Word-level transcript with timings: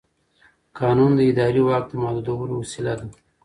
قانون 0.79 1.11
د 1.15 1.19
اداري 1.31 1.61
واک 1.63 1.83
د 1.89 1.93
محدودولو 2.03 2.53
وسیله 2.61 2.93
ده. 2.99 3.07